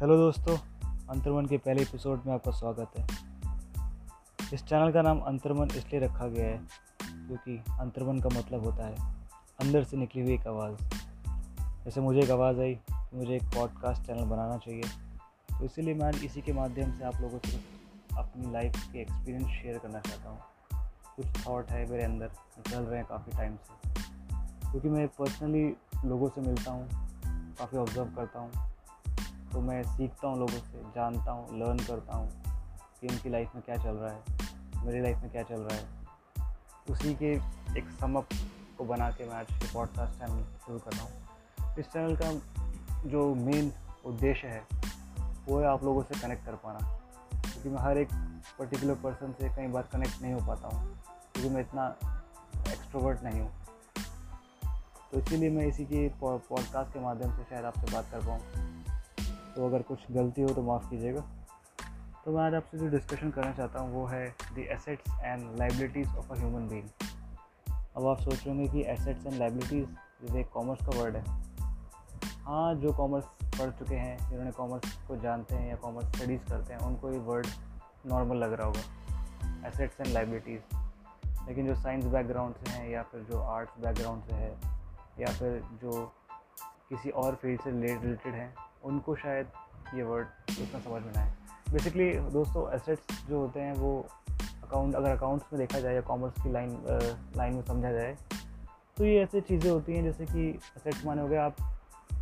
Hello 0.00 0.16
दोस्तों, 0.16 0.56
अंतर्मन 1.10 1.46
के 1.46 1.56
पहले 1.58 1.82
एपिसोड 1.82 2.22
में 2.26 2.32
आपका 2.34 2.50
स्वागत 2.50 2.92
है। 2.98 3.06
इस 4.54 4.62
चैनल 4.64 4.92
का 4.92 5.02
नाम 5.02 5.18
अंतर्मन 5.20 5.70
इसलिए 5.70 6.00
रखा 6.00 6.26
गया 6.26 6.46
है 6.46 6.58
क्योंकि 7.02 7.56
अंतर्मन 7.80 8.20
का 8.20 8.28
मतलब 8.28 8.64
होता 8.64 8.86
है, 8.86 8.94
अंदर 9.60 9.84
से 9.84 9.96
निकली 9.96 10.22
हुई 10.22 10.34
एक 10.34 10.46
आवाज़। 10.46 10.76
जैसे 11.84 12.00
मुझे 12.00 12.20
एक 12.20 12.30
आवाज़ 12.30 12.60
आई 12.60 12.74
कि 12.74 13.16
मुझे 13.16 13.34
एक 13.36 13.42
पॉडकास्ट 13.42 14.02
चैनल 14.02 14.24
बनाना 14.24 14.56
चाहिए 14.56 14.82
तो 15.50 15.64
इसीलिए 15.64 15.94
मैं 15.94 16.12
इसी 16.12 16.42
के 16.42 16.52
माध्यम 16.52 16.92
से 16.92 17.04
आप 17.04 17.20
लोगों 17.20 17.38
से 17.38 17.60
अपनी 18.18 18.52
लाइफ 18.52 18.72
के 18.92 19.00
एक्सपीरियंस 19.00 19.62
शेयर 19.62 19.78
करना 19.78 20.00
चाहता 20.00 20.30
हूँ। 20.30 20.40
कुछ 21.16 21.26
थाट 21.26 21.70
है 21.70 21.90
मेरे 21.90 22.04
अंदर, 22.04 22.30
चल 22.70 22.82
रहे 22.82 22.98
हैं 22.98 23.06
काफ़ी 23.08 23.32
टाइम 23.32 23.56
से। 23.56 23.92
क्योंकि 24.70 24.88
मैं 24.88 25.08
पर्सनली 25.08 25.76
लोगों 26.04 26.28
से 26.28 26.40
मिलता 26.40 26.70
हूँ, 26.70 26.88
काफ़ी 27.54 27.78
ऑब्ज़र्व 27.78 28.06
करता 28.06 28.40
हूँ। 28.40 28.69
तो 29.52 29.60
मैं 29.60 29.82
सीखता 29.86 30.28
हूँ 30.28 30.38
लोगों 30.38 30.58
से, 30.58 30.82
जानता 30.94 31.32
हूँ 31.32 31.58
लर्न 31.60 31.78
करता 31.78 32.16
हूँ 32.16 32.28
कि 33.00 33.06
उनकी 33.06 33.30
लाइफ 33.30 33.54
में 33.54 33.62
क्या 33.64 33.76
चल 33.76 33.96
रहा 33.96 34.12
है, 34.12 34.84
मेरी 34.84 35.00
लाइफ 35.00 35.22
में 35.22 35.30
क्या 35.30 35.42
चल 35.42 35.60
रहा 35.60 35.76
है। 35.76 36.54
उसी 36.90 37.14
के 37.14 37.32
एक 37.78 37.90
समअप 38.00 38.28
को 38.78 38.84
बना 38.84 39.10
के 39.10 39.26
मैं 39.26 39.34
आज 39.34 39.50
ये 39.52 39.68
पॉडकास्ट 39.74 40.18
चैनल 40.18 40.42
शुरू 40.66 40.78
कर 40.78 40.92
रहा 40.92 41.02
हूँ। 41.02 41.76
इस 41.78 41.86
चैनल 41.86 42.16
का 42.16 42.30
जो 43.08 43.34
मेन 43.36 43.72
उद्देश्य 44.06 44.48
है, 44.48 44.62
वो 45.48 45.58
है 45.60 45.66
आप 45.66 45.84
लोगों 45.84 46.02
से 46.02 46.20
कनेक्ट 46.20 46.44
कर 46.46 46.54
पाना। 46.56 46.78
क्योंकि 47.32 47.68
मैं 47.68 47.82
हर 47.82 47.98
एक 47.98 48.08
पर्टिकुलर 48.58 48.94
पर्सन 48.94 49.32
से 49.32 49.48
कई 49.56 49.66
बार 49.66 49.88
कनेक्ट 49.92 50.22
नहीं 50.22 50.32
हो 50.32 50.46
पाता 50.46 50.68
हूँ, 50.68 50.98
क्योंकि 51.34 51.50
मैं 51.50 51.60
इतना 51.60 51.86
एक्सट्रोवर्ट 52.68 53.22
नहीं 53.24 53.40
हूँ। 53.40 53.50
तो 55.12 55.18
इसीलिए 55.18 55.50
मैं 55.50 55.66
इसी 55.66 55.84
की 55.84 56.08
पॉडकास्ट 56.20 56.92
के 56.92 57.00
माध्यम 57.00 57.36
से 57.36 57.44
शायद 57.44 57.64
आपसे 57.64 57.92
बात 57.92 58.10
कर 58.10 58.26
पाऊँ। 58.26 58.78
तो 59.60 59.66
अगर 59.66 59.82
कुछ 59.82 60.04
गलती 60.10 60.42
हो 60.42 60.48
तो 60.48 60.62
माफ़ 60.62 60.88
कीजिएगा। 60.90 61.20
तो 62.24 62.32
मैं 62.32 62.42
आज 62.42 62.54
आपसे 62.54 62.78
जो 62.78 62.86
डिस्कशन 62.88 63.30
करना 63.30 63.52
चाहता 63.52 63.80
हूँ, 63.80 63.92
वो 63.94 64.04
है 64.06 64.28
the 64.54 64.58
assets 64.58 65.10
and 65.22 65.58
liabilities 65.58 66.08
of 66.08 66.32
a 66.32 66.36
human 66.36 66.68
being 66.68 66.88
अब 67.96 68.06
आप 68.06 68.20
सोच 68.20 68.34
रहे 68.34 68.50
होंगे 68.50 68.68
कि 68.68 68.82
एसेट्स 68.82 69.26
एंड 69.26 69.34
लाइबिलिटीज़ 69.34 70.36
एक 70.36 70.48
कॉमर्स 70.48 70.86
का 70.86 70.98
वर्ड 71.00 71.16
है। 71.16 71.22
हाँ 72.44 72.74
जो 72.74 72.92
कॉमर्स 72.92 73.24
पढ़ 73.58 73.70
चुके 73.70 73.94
हैं, 73.94 74.16
जिन्होंने 74.28 74.52
कॉमर्स 74.52 74.96
को 75.08 75.16
जानते 75.16 75.54
हैं 75.54 75.68
या 75.68 75.76
कॉमर्स 75.76 76.06
स्टडीज़ 76.06 76.48
करते 76.48 76.72
हैं, 76.72 76.80
उनको 76.80 77.10
ये 77.10 77.18
वर्ड 77.18 77.46
नॉर्मल 78.06 78.36
लग 78.36 78.52
रहा 78.52 78.66
होगा। 78.66 79.68
एसेट्स 79.68 80.00
एंड 80.00 80.08
लाइबिलिटीज़ 80.08 80.62
लेकिन 81.48 81.66
जो 81.66 81.74
साइंस 81.74 82.04
बैकग्राउंड 82.04 82.54
से 82.54 82.72
हैं, 82.72 82.88
या 82.90 83.02
फिर 83.02 83.20
जो 83.22 83.40
आर्ट्स 83.40 83.80
बैकग्राउंड 83.80 84.22
से 84.22 84.34
है, 84.34 84.50
या 85.20 85.32
फिर 85.32 85.62
जो 85.82 86.12
किसी 86.88 87.10
और 87.10 87.34
फ़ील्ड 87.34 87.60
से 87.60 87.70
रिलेटेड 87.70 88.34
हैं 88.34 88.54
उनको 88.82 89.14
शायद 89.16 89.46
ये 89.94 90.02
वर्ड 90.02 90.26
उतना 90.52 90.80
समझ 90.80 91.02
में 91.02 91.12
ना 91.12 91.20
आए। 91.20 91.32
बेसिकली 91.72 92.10
दोस्तों 92.32 92.70
एसेट्स 92.74 93.28
जो 93.28 93.38
होते 93.38 93.60
हैं, 93.60 93.72
वो 93.74 94.06
अकाउंट 94.64 94.94
अगर 94.94 95.10
अकाउंट्स 95.10 95.52
में 95.52 95.60
देखा 95.60 95.80
जाए 95.80 95.94
या 95.94 96.00
कॉमर्स 96.00 96.42
की 96.42 96.52
लाइन 96.52 96.70
लाइन 97.36 97.54
में 97.54 97.62
समझा 97.62 97.92
जाए 97.92 98.16
तो 98.96 99.04
ये 99.04 99.22
ऐसी 99.22 99.40
चीज़ें 99.40 99.70
होती 99.70 99.94
हैं, 99.94 100.02
जैसे 100.04 100.26
कि 100.26 100.48
एसेट्स 100.76 101.04
माने 101.06 101.22
हो 101.22 101.28
गए 101.28 101.36
आप 101.38 101.56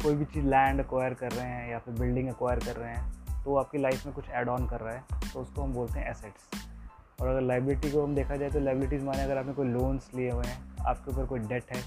कोई 0.02 0.14
भी 0.14 0.24
चीज़ 0.24 0.46
लैंड 0.46 0.80
एक्वायर 0.80 1.14
कर 1.14 1.30
रहे 1.30 1.46
हैं 1.46 1.70
या 1.70 1.78
फिर 1.78 1.94
बिल्डिंग 1.94 2.28
एक्वायर 2.28 2.58
कर 2.64 2.76
रहे 2.76 2.94
हैं 2.94 3.42
तो 3.44 3.56
आपकी 3.56 3.78
लाइफ 3.78 4.04
में 4.06 4.14
कुछ 4.14 4.28
एड 4.30 4.48
ऑन 4.48 4.68
कर 4.68 4.80
रहा 4.80 4.94
है 4.94 5.30
तो 5.32 5.40
उसको 5.40 5.62
हम 5.62 5.72
बोलते 5.72 5.98
हैं 6.00 6.10
एसेट्स 6.10 7.20
और 7.20 7.28
अगर 7.28 7.40
लाइबिलिटी 7.40 7.90
को 7.90 8.02
हम 8.02 8.14
देखा 8.14 8.36
जाए 8.36 8.50
तो 8.50 8.60
लाइबिलिटीज़ 8.60 9.04
माने 9.04 9.22
अगर 9.22 9.38
आपने 9.38 9.52
कोई 9.54 9.68
लोन्स 9.68 10.10
लिए 10.14 10.30
हुए 10.30 10.46
हैं, 10.46 10.58
आपके 10.86 11.10
ऊपर 11.10 11.26
कोई 11.26 11.38
डेट 11.40 11.72
है 11.72 11.82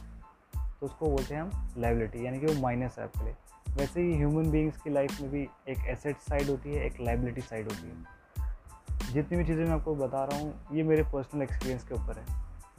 तो 0.53 0.85
उसको 0.85 1.09
बोलते 1.09 1.35
हैं 1.35 1.41
हम 1.41 1.73
लाइबिलिटी 1.77 2.25
यानी 2.25 2.39
कि 2.39 2.45
वो 2.45 2.61
माइनस 2.61 2.97
है 2.99 3.03
आपके 3.03 3.25
लिए. 3.25 3.35
वैसे 3.67 4.01
ही 4.01 4.15
ह्यूमन 4.17 4.49
बींग्स 4.51 4.81
की 4.81 4.89
लाइफ 4.89 5.19
में 5.21 5.29
भी 5.31 5.41
एक 5.69 5.85
एसेट 5.87 6.17
साइड 6.19 6.49
होती 6.49 6.73
है, 6.73 6.85
एक 6.85 6.99
लाइबिलिटी 7.01 7.41
साइड 7.41 7.71
होती 7.71 7.87
है। 7.87 9.13
जितनी 9.13 9.37
भी 9.37 9.43
चीज़ें 9.43 9.63
मैं 9.63 9.71
आपको 9.71 9.95
बता 9.95 10.23
रहा 10.25 10.39
हूँ, 10.39 10.53
ये 10.73 10.83
मेरे 10.83 11.03
पर्सनल 11.03 11.41
एक्सपीरियंस 11.41 11.83
के 11.83 11.95
ऊपर 11.95 12.19
है। 12.19 12.25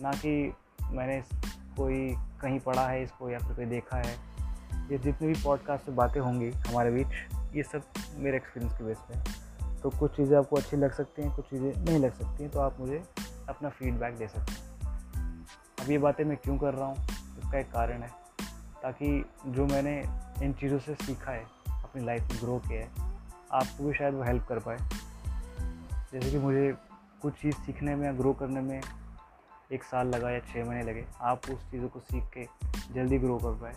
ना 0.01 0.13
कि 0.17 0.53
मैंने 0.91 1.21
कोई 1.77 2.15
कहीं 2.43 2.59
पढ़ा 2.61 2.87
है, 2.89 3.03
इसको 3.03 3.31
या 3.31 3.39
फिर 3.39 3.57
कोई 3.57 3.67
देखा 3.67 3.97
है। 3.97 4.15
ये 4.91 4.99
जितनी 4.99 5.29
भी 5.29 5.43
पॉडकास्ट 5.45 5.87
से 5.87 5.93
बातें 5.93 6.21
होंगी 6.21 6.51
हमारे 6.51 6.91
बीच, 6.91 7.07
ये 7.57 7.63
सब 7.63 7.83
मेरे 8.17 8.37
एक्सपीरियंस 8.37 8.79
के 8.79 8.85
बेस 8.85 8.99
पे 9.09 9.41
तो 9.83 9.91
कुछ 9.91 10.17
चीज़ें 10.17 10.37
आपको 10.39 10.57
अच्छी 10.57 10.77
लग 10.77 10.93
सकती 10.93 11.23
हैं, 11.23 11.35
कुछ 11.37 11.45
चीज़ें 11.45 11.85
नहीं 11.85 11.99
लग 11.99 12.13
सकती 12.13 12.43
हैं 12.43 12.51
तो 12.53 12.61
आप 12.61 12.81
मुझे 12.81 13.03
अपना 13.49 13.69
फीडबैक 13.69 14.17
दे 14.17 14.29
सकते 14.29 14.53
हैं। 14.53 14.61
अब 15.81 15.91
ये 15.91 15.99
बातें 15.99 16.25
मैं 16.25 16.37
क्यों 16.37 16.59
कर 16.59 16.75
रहा 16.75 16.87
हूँ, 16.87 17.07
इसका 17.39 17.59
एक 17.59 17.71
कारण 17.73 18.03
है। 18.03 18.22
ताकि 18.83 19.25
जो 19.47 19.67
मैंने 19.67 20.05
इन 20.43 20.53
चीज़ों 20.53 20.79
से 20.79 20.95
सीखा 20.95 21.33
है, 21.33 21.45
अपनी 21.85 22.05
लाइफ 22.05 22.23
में 22.23 22.41
ग्रो 22.41 22.59
किया 22.59 22.81
है, 22.81 22.89
आपको 23.53 23.85
भी 23.85 23.95
शायद 23.95 24.15
वो 24.15 24.23
हेल्प 24.23 24.47
कर 24.49 24.59
पाए। 24.59 24.79
जैसे 26.13 26.31
कि 26.31 26.39
मुझे 26.39 26.75
कुछ 27.23 27.35
चीज़ 27.35 27.57
सीखने 27.57 27.95
में 27.97 28.07
या 28.07 28.13
ग्रो 28.13 28.33
करने 28.33 28.61
में 28.61 28.83
एक 29.73 29.83
साल 29.83 30.07
लगा 30.07 30.31
या 30.31 30.41
छः 30.41 30.65
महीने 30.65 30.83
लगे, 30.83 31.05
आप 31.21 31.51
उस 31.51 31.71
चीज़ों 31.71 31.89
को 31.89 32.01
सीख 32.01 32.25
के 32.39 32.47
जल्दी 32.95 33.19
ग्रो 33.19 33.39
कर 33.39 33.53
पाए। 33.53 33.75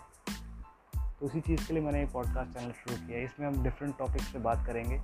तो 1.20 1.26
उसी 1.26 1.42
चीज़ 1.42 1.68
के 1.68 1.74
लिए 1.74 1.84
मैंने 1.84 2.00
ये 2.00 2.06
पॉडकास्ट 2.06 2.60
चैनल 2.60 2.72
शुरू 2.72 3.08
किया 3.08 3.20
इसमें 3.20 3.48
हम 3.48 3.64
डिफरेंट 3.64 3.98
टॉपिक्स 3.98 4.32
पे 4.32 4.40
बात 4.40 4.66
करेंगे। 4.68 5.02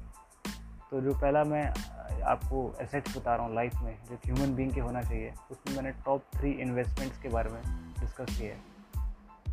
तो 0.91 1.01
जो 1.01 1.13
पहला 1.13 1.43
मैं 1.43 1.67
आपको 2.21 2.75
एसेट्स 2.81 3.17
बता 3.17 3.35
रहा 3.35 3.45
हूँ 3.45 3.55
लाइफ 3.55 3.75
में, 3.75 3.97
जो 4.09 4.15
ह्यूमन 4.15 4.55
बींग 4.55 4.73
के 4.73 4.81
होना 4.81 5.01
चाहिए, 5.01 5.33
उसमें 5.51 5.75
मैंने 5.75 5.91
टॉप 5.91 6.25
थ्री 6.35 6.51
इन्वेस्टमेंट्स 6.51 7.21
के 7.21 7.29
बारे 7.29 7.49
में 7.49 7.61
डिस्कस 7.99 8.37
किया 8.39 8.53
है। 8.53 8.59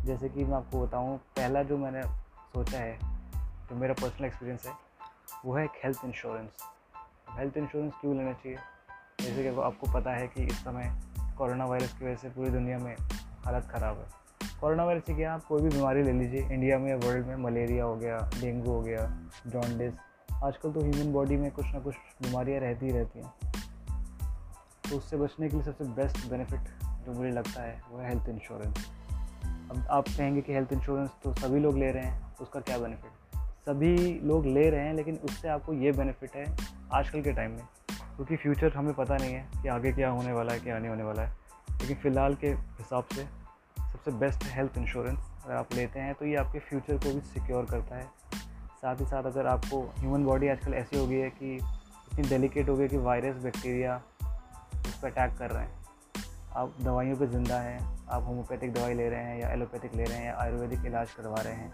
जैसे 0.05 0.29
कि 0.29 0.43
मैं 0.43 0.57
आपको 0.57 0.81
बताऊँ, 0.81 1.17
पहला 1.17 1.63
जो 1.63 1.77
मैंने 1.77 2.03
सोचा 2.53 2.77
है, 2.77 2.99
जो 3.69 3.75
मेरा 3.75 3.93
पर्सनल 3.93 4.25
एक्सपीरियंस 4.25 4.65
है, 4.65 4.73
वो 5.45 5.55
है 5.55 5.65
हेल्थ 5.65 6.05
इंश्योरेंस 6.05 6.49
हेल्थ 7.37 7.57
इंश्योरेंस 7.57 7.93
क्यों 8.01 8.17
लेना 8.17 8.33
चाहिए? 8.33 8.57
जैसे 9.21 9.43
कि 9.43 9.61
आपको 9.61 9.91
पता 9.91 10.11
है 10.11 10.27
कि 10.27 10.43
इस 10.43 10.63
समय 10.63 11.01
कोरोना 11.37 11.65
वायरस 11.65 11.93
की 11.93 12.05
वजह 12.05 12.15
से 12.15 12.29
पूरी 12.29 12.49
दुनिया 12.49 12.77
में 12.77 12.95
हालत 13.45 13.63
ख़राब 13.63 13.97
है। 13.97 14.05
कोरोना 14.59 14.85
वायरस 14.85 15.05
से 15.05 15.13
क्या 15.13 15.33
आप 15.33 15.43
कोई 15.43 15.61
भी 15.61 15.69
बीमारी 15.69 16.03
ले 16.03 16.11
लीजिए 16.11 16.49
इंडिया 16.49 16.79
में 16.79 16.95
वर्ल्ड 16.95 17.27
में 17.27 17.35
मलेरिया 17.35 17.83
हो 17.83 17.95
गया 17.95 18.17
डेंगू 18.41 18.71
हो 18.71 18.81
गया 18.81 19.21
जॉन्डिस 19.47 19.93
आजकल 20.43 20.71
तो 20.71 20.81
ह्यूमन 20.81 21.13
बॉडी 21.13 21.37
में 21.37 21.51
कुछ 21.51 21.65
ना 21.65 21.79
कुछ 21.79 21.95
बीमारियाँ 22.21 22.59
रहती 22.59 22.85
ही 22.85 22.91
रहती 22.91 23.19
हैं। 23.19 23.33
तो 24.89 24.97
उससे 24.97 25.17
बचने 25.17 25.49
के 25.49 25.55
लिए 25.55 25.65
सबसे 25.65 25.83
बेस्ट 25.83 26.29
बेनिफिट 26.29 26.59
जो 26.83 27.11
मुझे 27.11 27.31
लगता 27.31 27.61
है, 27.61 27.81
वो 27.89 27.99
है 27.99 28.07
हेल्थ 28.09 28.29
इंश्योरेंस 28.29 28.98
अब 29.71 29.87
आप 29.91 30.07
कहेंगे 30.07 30.41
कि 30.41 30.53
हेल्थ 30.53 30.73
इंश्योरेंस 30.73 31.09
तो 31.23 31.33
सभी 31.33 31.59
लोग 31.59 31.77
ले 31.77 31.91
रहे 31.91 32.03
हैं 32.03 32.35
उसका 32.41 32.59
क्या 32.59 32.77
बेनिफिट 32.77 33.17
सभी 33.65 34.19
लोग 34.23 34.45
ले 34.45 34.69
रहे 34.69 34.85
हैं, 34.85 34.93
लेकिन 34.93 35.15
उससे 35.15 35.47
आपको 35.49 35.73
ये 35.73 35.91
बेनिफिट 35.91 36.35
है 36.35 36.45
आजकल 36.93 37.21
के 37.21 37.31
टाइम 37.33 37.51
में, 37.51 37.65
क्योंकि 38.15 38.35
फ्यूचर 38.35 38.73
हमें 38.73 38.93
पता 38.93 39.17
नहीं 39.17 39.33
है 39.33 39.61
कि 39.61 39.67
आगे 39.67 39.91
क्या 39.93 40.09
होने 40.09 40.33
वाला 40.33 40.53
है, 40.53 40.59
क्या 40.59 40.77
नहीं 40.77 40.89
होने 40.89 41.03
वाला 41.03 41.21
है। 41.21 41.37
लेकिन 41.71 41.97
फ़िलहाल 41.97 42.35
के 42.35 42.47
हिसाब 42.47 43.03
से 43.13 43.23
सबसे 43.83 44.11
बेस्ट 44.19 44.43
हेल्थ 44.45 44.77
इंश्योरेंस 44.77 45.19
अगर 45.45 45.55
आप 45.55 45.73
लेते 45.73 45.99
हैं 45.99 46.13
तो 46.13 46.25
ये 46.25 46.35
आपके 46.35 46.59
फ्यूचर 46.59 46.97
को 46.97 47.13
भी 47.13 47.21
सिक्योर 47.23 47.65
करता 47.65 47.95
है। 47.95 48.07
साथ 48.81 48.99
ही 48.99 49.05
साथ 49.05 49.23
अगर 49.23 49.47
आपको 49.47 49.81
ह्यूमन 49.99 50.25
बॉडी 50.25 50.47
आजकल 50.47 50.73
ऐसी 50.73 50.99
हो 50.99 51.05
गई 51.07 51.15
है 51.15 51.29
कि 51.31 51.55
इतनी 51.55 52.27
डेलिकेट 52.29 52.69
हो 52.69 52.75
गई 52.77 52.87
कि 52.87 52.97
वायरस 52.99 53.41
बैक्टीरिया 53.43 54.01
उस 54.15 54.99
पर 55.01 55.07
अटैक 55.07 55.37
कर 55.37 55.51
रहे 55.51 55.63
हैं। 55.63 55.78
आप 56.49 56.73
दवाइयों 56.81 57.15
पे 57.17 57.27
ज़िंदा 57.27 57.59
हैं, 57.59 57.79
आप 58.09 58.23
होम्योपैथिक 58.25 58.73
दवाई 58.73 58.93
ले 58.93 59.09
रहे 59.09 59.23
हैं 59.23 59.39
या 59.39 59.49
एलोपैथिक 59.49 59.95
ले 59.95 60.03
रहे 60.03 60.17
हैं 60.17 60.25
या 60.25 60.35
आयुर्वेदिक 60.37 60.85
इलाज 60.85 61.11
करवा 61.11 61.41
रहे 61.41 61.53
हैं 61.53 61.73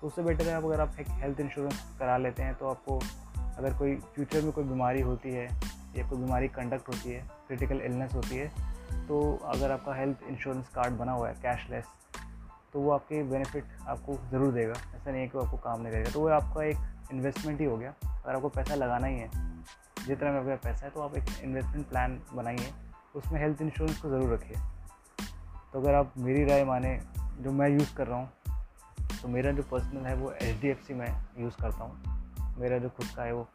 तो 0.00 0.06
उससे 0.06 0.22
बेटर 0.22 0.48
है 0.48 0.54
आप 0.54 0.64
अगर 0.64 0.80
आप 0.80 0.96
एक 1.00 1.08
हेल्थ 1.12 1.40
इंश्योरेंस 1.40 1.82
करा 1.98 2.16
लेते 2.16 2.42
हैं 2.42 2.54
तो 2.54 2.68
आपको 2.68 2.98
अगर 3.58 3.74
कोई 3.78 3.94
फ्यूचर 4.14 4.42
में 4.42 4.52
कोई 4.52 4.64
बीमारी 4.64 5.00
होती 5.00 5.32
है 5.32 5.46
या 5.96 6.08
कोई 6.08 6.18
बीमारी 6.18 6.48
कंडक्ट 6.50 6.88
होती 6.88 7.12
है 7.12 7.20
क्रिटिकल 7.48 7.80
इलनेस 7.80 8.14
होती 8.14 8.36
है 8.36 8.46
तो 9.08 9.20
अगर 9.46 9.70
आपका 9.70 9.94
हेल्थ 9.94 10.22
इंश्योरेंस 10.28 10.68
कार्ड 10.74 10.94
बना 10.98 11.12
हुआ 11.12 11.28
है 11.28 11.34
कैशलेस 11.42 11.84
तो 12.72 12.80
वो 12.80 12.90
आपके 12.90 13.22
बेनिफिट 13.22 13.64
आपको 13.88 14.14
ज़रूर 14.30 14.52
देगा। 14.52 14.72
ऐसा 14.72 15.10
नहीं 15.10 15.20
है 15.20 15.26
कि 15.28 15.38
आपको 15.38 15.56
काम 15.58 15.80
नहीं 15.80 15.92
करेगा। 15.92 16.10
तो 16.10 16.20
वो 16.20 16.28
आपका 16.28 16.62
एक 16.64 17.10
इन्वेस्टमेंट 17.12 17.60
ही 17.60 17.66
हो 17.66 17.76
गया। 17.76 17.92
अगर 18.04 18.34
आपको 18.34 18.48
पैसा 18.48 18.74
लगाना 18.74 19.06
ही 19.06 19.18
है, 19.18 19.28
जितना 20.06 20.30
में 20.32 20.38
आपका 20.40 20.54
पैसा 20.62 20.84
है 20.86 20.90
तो 20.92 21.00
आप 21.00 21.16
एक 21.16 21.24
इन्वेस्टमेंट 21.42 21.88
प्लान 21.88 22.18
बनाइए। 22.34 22.72
उसमें 23.14 23.40
हेल्थ 23.40 23.62
इंश्योरेंस 23.62 24.00
को 24.00 24.08
ज़रूर 24.10 24.32
रखिए। 24.32 24.56
तो 25.72 25.80
अगर 25.80 25.94
आप 25.94 26.12
मेरी 26.18 26.44
राय 26.44 26.64
माने, 26.64 26.98
जो 27.40 27.52
मैं 27.52 27.68
यूज़ 27.68 27.94
कर 27.96 28.06
रहा 28.06 28.18
हूँ 28.18 28.30
तो 29.22 29.28
मेरा 29.28 29.50
जो 29.52 29.62
पर्सनल 29.70 30.06
है 30.06 30.14
वो 30.16 30.30
एच 30.32 30.60
डी 30.60 30.68
एफ़ 30.68 30.80
सी 30.86 30.94
में 30.94 31.06
यूज़ 31.38 31.56
करता 31.62 31.84
हूँ। 31.84 32.56
मेरा 32.58 32.78
जो 32.78 32.88
खुद 32.90 33.06
का 33.16 33.22
है 33.22 33.32
वो 33.32 33.46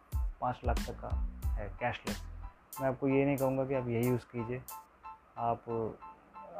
पाँच 0.41 0.61
लाख 0.65 0.85
तक 0.87 0.99
का 1.01 1.09
है 1.53 1.67
कैशलेस 1.79 2.21
मैं 2.81 2.87
आपको 2.87 3.07
ये 3.07 3.25
नहीं 3.25 3.37
कहूँगा 3.37 3.65
कि 3.65 3.73
आप 3.73 3.87
यही 3.89 4.07
यूज़ 4.07 4.25
कीजिए। 4.31 4.61
आप 5.39 5.63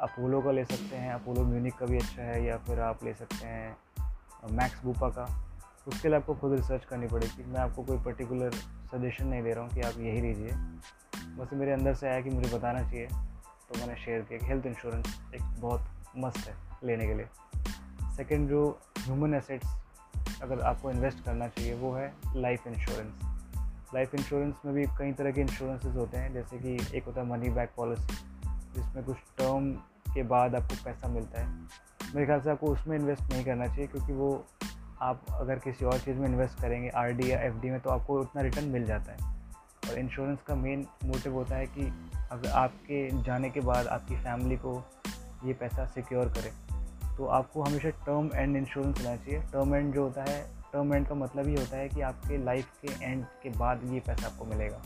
अपोलो 0.00 0.40
का 0.42 0.50
ले 0.50 0.64
सकते 0.64 0.96
हैं 0.96 1.12
अपोलो 1.12 1.44
म्यूनिक 1.44 1.74
का 1.76 1.86
भी 1.86 1.96
अच्छा 1.98 2.22
है, 2.22 2.44
या 2.44 2.56
फिर 2.58 2.80
आप 2.80 3.04
ले 3.04 3.14
सकते 3.14 3.46
हैं 3.46 3.76
मैक्स 4.52 4.84
बूपा 4.84 5.08
का। 5.08 5.24
उसके 5.88 6.08
लिए 6.08 6.16
आपको 6.16 6.34
खुद 6.34 6.52
रिसर्च 6.52 6.84
करनी 6.84 7.06
पड़ेगी। 7.08 7.44
मैं 7.44 7.60
आपको 7.60 7.82
कोई 7.84 7.98
पर्टिकुलर 8.04 8.54
सजेशन 8.92 9.26
नहीं 9.26 9.42
दे 9.42 9.52
रहा 9.52 9.64
हूँ 9.64 9.72
कि 9.72 9.80
आप 9.80 9.98
यही 9.98 10.20
लीजिए। 10.20 10.52
बस 11.38 11.52
मेरे 11.52 11.72
अंदर 11.72 11.94
से 11.94 12.08
आया 12.08 12.20
कि 12.20 12.30
मुझे 12.30 12.56
बताना 12.56 12.82
चाहिए। 12.82 13.06
तो 13.06 13.78
मैंने 13.78 13.96
शेयर 13.96 14.22
किया 14.22 14.38
कि 14.38 14.46
हेल्थ 14.46 14.66
इंश्योरेंस 14.66 15.20
एक 15.34 15.42
बहुत 15.60 15.84
मस्त 16.18 16.48
है 16.48 16.54
लेने 16.84 17.06
के 17.06 17.14
लिए। 17.14 17.26
सेकेंड 18.16 18.48
जो 18.48 18.78
ह्यूमन 18.98 19.34
एसेट्स 19.34 20.40
अगर 20.42 20.60
आपको 20.60 20.90
इन्वेस्ट 20.90 21.24
करना 21.24 21.48
चाहिए, 21.48 21.74
वो 21.74 21.92
है 21.94 22.12
लाइफ 22.36 22.66
इंश्योरेंस 22.66 23.20
लाइफ 23.94 24.14
इंश्योरेंस 24.14 24.54
में 24.66 24.74
भी 24.74 24.84
कई 24.98 25.12
तरह 25.12 25.30
के 25.30 25.40
इंश्योरेंसेस 25.40 25.94
होते 25.96 26.16
हैं, 26.16 26.32
जैसे 26.32 26.58
कि 26.58 26.96
एक 26.96 27.04
होता 27.04 27.20
है 27.20 27.26
मनी 27.26 27.48
बैक 27.48 27.70
पॉलिसी 27.76 28.16
जिसमें 28.74 29.04
कुछ 29.04 29.16
टर्म 29.38 29.72
के 30.14 30.22
बाद 30.22 30.54
आपको 30.54 30.84
पैसा 30.84 31.08
मिलता 31.08 31.40
है। 31.40 31.48
मेरे 32.14 32.26
ख्याल 32.26 32.40
से 32.40 32.50
आपको 32.50 32.66
उसमें 32.66 32.96
इन्वेस्ट 32.98 33.32
नहीं 33.32 33.44
करना 33.44 33.66
चाहिए, 33.66 33.86
क्योंकि 33.86 34.12
वो 34.12 34.46
आप 35.02 35.24
अगर 35.30 35.58
किसी 35.58 35.84
और 35.84 35.98
चीज़ 35.98 36.16
में 36.16 36.28
इन्वेस्ट 36.28 36.60
करेंगे 36.60 36.88
आरडी 36.88 37.32
या 37.32 37.40
एफडी 37.40 37.70
में 37.70 37.80
तो 37.80 37.90
आपको 37.90 38.20
उतना 38.20 38.42
रिटर्न 38.42 38.64
मिल 38.64 38.84
जाता 38.84 39.12
है। 39.12 39.37
और 39.88 39.98
इंश्योरेंस 39.98 40.38
का 40.46 40.54
मेन 40.54 40.86
मोटिव 41.04 41.34
होता 41.34 41.56
है 41.56 41.66
कि 41.66 41.86
अगर 42.32 42.50
आपके 42.50 43.08
जाने 43.22 43.50
के 43.50 43.60
बाद 43.60 43.86
आपकी 43.86 44.16
फैमिली 44.16 44.56
को 44.56 44.82
ये 45.44 45.52
पैसा 45.54 45.86
सिक्योर 45.86 46.28
करें 46.28 46.52
तो 47.16 47.26
आपको 47.26 47.62
हमेशा 47.62 47.90
टर्म 48.04 48.30
एंड 48.34 48.56
इंश्योरेंस 48.56 48.98
लेना 48.98 49.16
चाहिए। 49.16 49.40
टर्म 49.42 49.74
एंड 49.74 49.94
जो 49.94 50.02
होता 50.02 50.24
है 50.24 50.40
टर्म 50.72 50.94
एंड 50.94 51.06
का 51.08 51.14
मतलब 51.14 51.48
ये 51.48 51.56
होता 51.56 51.76
है 51.76 51.88
कि 51.88 52.00
आपके 52.00 52.36
लाइफ 52.44 52.70
के 52.82 53.04
एंड 53.04 53.24
के 53.42 53.50
बाद 53.50 53.80
ये 53.84 54.00
पैसा 54.00 54.26
आपको 54.26 54.44
मिलेगा। 54.44 54.78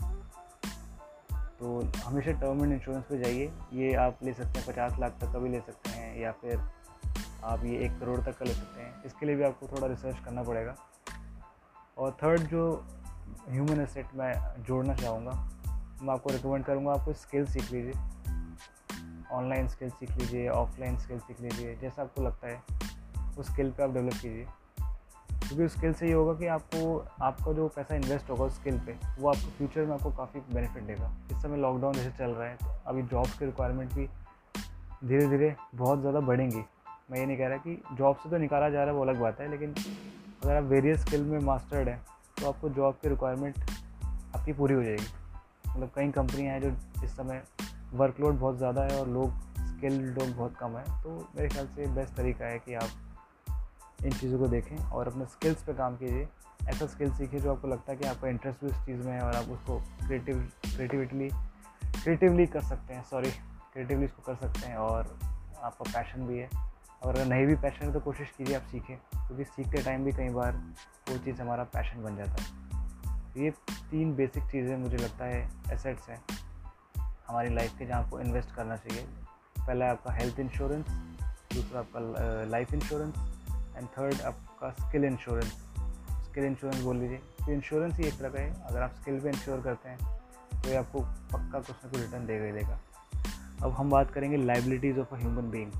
तो 1.59 1.79
हमेशा 2.05 2.31
टर्म 2.31 2.63
एंड 2.63 2.73
इंश्योरेंस 2.73 3.03
पे 3.05 3.17
जाइए। 3.17 3.51
ये 3.73 3.93
आप 3.95 4.19
ले 4.23 4.33
सकते 4.33 4.59
हैं, 4.59 4.67
पचास 4.67 4.97
लाख 4.99 5.17
तक 5.21 5.31
का 5.33 5.39
भी 5.39 5.49
ले 5.49 5.59
सकते 5.59 5.89
हैं, 5.89 6.17
या 6.19 6.31
फिर 6.31 6.59
आप 7.43 7.63
ये 7.65 7.77
एक 7.77 7.99
करोड़ 7.99 8.19
तक 8.21 8.37
का 8.37 8.45
ले 8.45 8.53
सकते 8.53 8.81
हैं। 8.81 9.03
इसके 9.03 9.25
लिए 9.25 9.35
भी 9.35 9.43
आपको 9.43 9.67
थोड़ा 9.67 9.87
रिसर्च 9.87 10.19
करना 10.25 10.43
पड़ेगा। 10.43 10.75
और 11.97 12.11
थर्ड 12.13 12.41
जो 12.41 12.63
ह्यूमन 13.49 13.81
एसेट 13.81 14.15
मैं 14.15 14.33
जोड़ना 14.63 14.95
चाहूँगा। 14.95 15.31
मैं 16.01 16.13
आपको 16.13 16.29
रिकमेंड 16.29 16.65
करूँगा 16.65 16.91
आपको 16.91 17.13
स्किल 17.15 17.45
सीख 17.45 17.71
लीजिए। 17.71 17.93
ऑनलाइन 19.31 19.67
स्किल 19.67 19.89
सीख 19.89 20.09
लीजिए 20.11 20.47
ऑफलाइन 20.49 20.97
स्किल 20.97 21.19
सीख 21.19 21.41
लीजिए, 21.41 21.75
जैसा 21.75 22.01
आपको 22.01 22.21
लगता 22.21 22.47
है, 22.47 22.61
उस 23.37 23.51
स्किल 23.51 23.71
पे 23.71 23.83
आप 23.83 23.93
डेवलप 23.93 24.13
कीजिए। 24.13 24.45
क्योंकि 25.43 25.63
उस 25.65 25.75
स्किल 25.75 25.93
से 25.93 26.07
ये 26.07 26.13
होगा 26.13 26.33
कि 26.33 26.47
आपको, 26.47 26.97
आपका 27.21 27.51
जो 27.53 27.67
पैसा 27.67 27.95
इन्वेस्ट 27.95 28.29
होगा 28.29 28.43
उस 28.43 28.55
स्किल 28.55 28.79
पे, 28.79 28.97
वो 29.19 29.29
आपको 29.29 29.49
फ्यूचर 29.49 29.85
में 29.85 29.93
आपको 29.93 30.11
काफ़ी 30.11 30.39
बेनिफिट 30.53 30.83
देगा। 30.83 31.11
इस 31.31 31.41
समय 31.41 31.57
लॉकडाउन 31.57 31.93
जैसे 31.93 32.11
चल 32.17 32.31
रहा 32.31 32.47
है 32.47 32.55
तो 32.55 32.75
अभी 32.87 33.01
जॉब्स 33.03 33.37
की 33.39 33.45
रिक्वायरमेंट 33.45 33.93
भी 33.93 34.07
धीरे 35.03 35.27
धीरे 35.27 35.55
बहुत 35.75 35.99
ज़्यादा 35.99 36.19
बढ़ेंगी। 36.21 36.63
मैं 37.11 37.19
ये 37.19 37.25
नहीं 37.25 37.37
कह 37.37 37.47
रहा 37.47 37.57
कि 37.57 37.81
जॉब 37.93 38.15
से 38.15 38.29
तो 38.29 38.37
निकाला 38.37 38.69
जा 38.69 38.83
रहा 38.83 38.91
है, 38.91 38.93
वो 38.93 39.03
अलग 39.03 39.19
बात 39.19 39.39
है, 39.41 39.49
लेकिन 39.51 39.73
अगर 40.43 40.55
आप 40.55 40.63
वेरियस 40.65 41.01
स्किल 41.01 41.23
में 41.23 41.39
मास्टर्ड 41.41 41.89
हैं 41.89 42.01
तो 42.43 42.49
आपको 42.49 42.69
जॉब 42.69 42.93
की 42.93 43.09
रिक्वायरमेंट 43.09 43.57
आपकी 44.35 44.53
पूरी 44.53 44.73
हो 44.73 44.83
जाएगी। 44.83 45.05
मतलब 45.69 45.91
कई 45.95 46.11
कंपनियाँ 46.11 46.53
हैं 46.53 46.61
जो 46.61 47.03
इस 47.03 47.11
समय 47.11 47.41
वर्कलोड 47.93 48.39
बहुत 48.39 48.57
ज़्यादा 48.57 48.81
है 48.83 48.99
और 48.99 49.07
लोग 49.09 49.31
स्किल्ड 49.59 50.17
लोग 50.19 50.35
बहुत 50.35 50.55
कम 50.57 50.77
है। 50.77 50.83
तो 51.03 51.09
मेरे 51.35 51.47
ख्याल 51.49 51.67
से 51.67 51.87
बेस्ट 51.95 52.13
तरीका 52.13 52.45
है 52.45 52.59
कि 52.59 52.73
आप 52.73 54.03
इन 54.05 54.11
चीज़ों 54.11 54.39
को 54.39 54.47
देखें 54.47 54.77
और 54.77 55.07
अपने 55.07 55.25
स्किल्स 55.25 55.63
पे 55.63 55.73
काम 55.73 55.95
कीजिए। 55.97 56.27
ऐसा 56.69 56.85
स्किल 56.85 57.13
सीखिए 57.13 57.39
जो 57.39 57.53
आपको 57.53 57.67
लगता 57.67 57.91
है 57.91 57.97
कि 57.97 58.07
आपका 58.07 58.27
इंटरेस्ट 58.27 58.61
भी 58.61 58.67
उस 58.67 58.85
चीज़ 58.85 59.01
में 59.01 59.11
है 59.13 59.21
और 59.21 59.35
आप 59.35 59.49
उसको 59.49 59.79
क्रिएटिव 60.05 60.39
क्रिएटिविटली 60.65 61.29
क्रिएटिवली 61.93 62.45
कर 62.47 62.61
सकते 62.63 62.93
हैं। 62.93 63.03
सॉरी 63.03 63.31
क्रिएटिवली 63.73 64.05
इसको 64.05 64.21
कर 64.23 64.35
सकते 64.35 64.67
हैं 64.67 64.77
और 64.77 65.17
आपका 65.61 65.91
पैशन 65.91 66.27
भी 66.27 66.37
है। 66.37 66.49
और 67.03 67.15
अगर 67.15 67.25
नहीं 67.25 67.45
भी 67.45 67.55
पैशन 67.55 67.85
है 67.85 67.93
तो 67.93 67.99
कोशिश 67.99 68.29
कीजिए 68.37 68.55
आप 68.55 68.67
सीखें, 68.71 68.95
क्योंकि 68.95 69.43
तो 69.43 69.51
सीखते 69.51 69.83
टाइम 69.83 70.03
भी 70.05 70.11
कई 70.11 70.29
बार 70.29 70.55
वो 71.09 71.17
चीज़ 71.17 71.41
हमारा 71.41 71.63
पैशन 71.73 72.03
बन 72.03 72.15
जाता 72.17 72.43
है। 72.43 73.31
तो 73.33 73.39
ये 73.39 73.49
तीन 73.71 74.15
बेसिक 74.15 74.43
चीज़ें 74.43 74.75
मुझे 74.77 74.97
लगता 74.97 75.25
है 75.25 75.41
एसेट्स 75.73 76.09
हैं 76.09 76.21
हमारी 77.27 77.53
लाइफ 77.55 77.77
के 77.79 77.85
जहाँ 77.85 78.01
आपको 78.03 78.19
इन्वेस्ट 78.19 78.55
करना 78.55 78.77
चाहिए। 78.77 79.03
पहला 79.57 79.89
आपका 79.91 80.13
हेल्थ 80.13 80.39
इंश्योरेंस 80.39 80.85
दूसरा 81.53 81.79
आपका 81.79 81.99
लाइफ 82.51 82.73
इंश्योरेंस 82.73 83.15
एंड 83.77 83.87
थर्ड 83.89 84.21
आपका 84.21 84.69
स्किल 84.79 85.05
इंश्योरेंस 85.05 85.51
स्किल 86.25 86.43
इंश्योरेंस 86.43 86.81
बोल 86.83 86.97
लीजिए। 86.97 87.17
तो 87.17 87.51
इंश्योरेंस 87.51 87.97
ही 87.97 88.05
एक 88.07 88.17
तरह 88.19 88.29
का 88.29 88.39
है। 88.39 88.53
अगर 88.61 88.81
आप 88.81 88.93
स्किल 88.93 89.19
पे 89.19 89.29
इंश्योर 89.29 89.61
करते 89.61 89.89
हैं 89.89 89.97
तो 90.53 90.69
ये 90.69 90.75
आपको 90.75 90.99
पक्का 90.99 91.59
कुछ 91.59 91.75
ना 91.75 91.89
कुछ 91.89 91.99
रिटर्न 91.99 92.25
देगा 92.25 92.45
ही 92.45 92.51
देगा। 92.51 92.79
अब 93.63 93.71
हम 93.71 93.89
बात 93.89 94.11
करेंगे 94.11 94.37
liabilities 94.37 94.99
of 94.99 95.13
a 95.15 95.17
human 95.17 95.49
being 95.51 95.71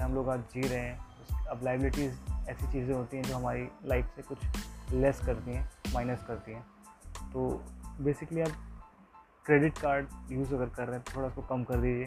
जैसे 0.00 0.08
हम 0.08 0.14
लोग 0.14 0.28
आज 0.30 0.40
जी 0.52 0.60
रहे 0.62 0.80
हैं। 0.80 1.46
अब 1.50 1.60
लाइबिलिटीज़ 1.64 2.12
ऐसी 2.50 2.66
चीज़ें 2.72 2.94
होती 2.94 3.16
हैं 3.16 3.24
जो 3.24 3.34
हमारी 3.36 3.66
लाइफ 3.86 4.12
से 4.16 4.22
कुछ 4.22 4.92
लेस 4.92 5.20
करती 5.26 5.52
हैं 5.52 5.68
माइनस 5.94 6.22
करती 6.28 6.52
हैं। 6.52 6.62
तो 7.32 7.48
बेसिकली 8.00 8.40
आप 8.40 8.52
क्रेडिट 9.46 9.78
कार्ड 9.78 10.06
यूज़ 10.30 10.54
अगर 10.54 10.68
कर 10.68 10.86
रहे 10.86 10.96
हैं 10.96 11.04
तो 11.04 11.16
थोड़ा 11.16 11.28
उसको 11.28 11.42
कम 11.48 11.64
कर 11.64 11.80
दीजिए। 11.80 12.06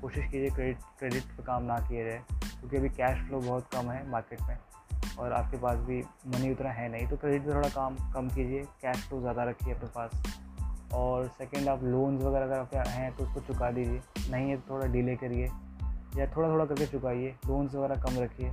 कोशिश 0.00 0.24
कीजिए 0.24 0.50
क्रेडिट 0.50 0.78
क्रेडिट 0.98 1.24
पर 1.36 1.44
काम 1.44 1.62
ना 1.62 1.78
किया 1.88 2.04
जाए, 2.04 2.22
क्योंकि 2.30 2.76
अभी 2.76 2.88
कैश 2.90 3.18
फ्लो 3.28 3.40
बहुत 3.40 3.68
कम 3.74 3.90
है 3.90 4.08
मार्केट 4.10 4.40
में 4.40 4.56
और 5.18 5.32
आपके 5.32 5.56
पास 5.56 5.78
भी 5.80 6.00
मनी 6.28 6.52
उतना 6.52 6.70
है 6.70 6.88
नहीं। 6.92 7.06
तो 7.08 7.16
क्रेडिट 7.16 7.42
पर 7.42 7.54
थोड़ा 7.54 7.68
काम, 7.70 7.96
कम 8.12 8.28
कीजिए 8.28 8.62
कैश 8.82 9.06
फ्लो 9.08 9.20
ज़्यादा 9.20 9.44
रखिए 9.44 9.74
अपने 9.74 9.88
पास। 9.94 10.22
और 10.94 11.28
सेकंड 11.38 11.68
आप 11.68 11.84
लोन्स 11.84 12.22
वगैरह 12.22 12.44
अगर 12.44 12.58
आपके 12.58 12.88
हैं 12.90 13.14
तो 13.16 13.24
उसको 13.24 13.40
चुका 13.42 13.70
दीजिए। 13.70 14.00
नहीं 14.30 14.50
है 14.50 14.56
तो 14.56 14.70
थोड़ा 14.70 14.86
डिले 14.86 15.16
करिए। 15.16 15.48
या 16.16 16.26
थोड़ा 16.26 16.48
थोड़ा 16.48 16.64
करके 16.64 16.86
चुकाइए 16.86 17.34
लोन्स 17.46 17.74
वगैरह 17.74 18.02
कम 18.02 18.18
रखिए। 18.18 18.52